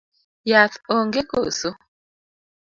[0.49, 1.69] Yath onge koso?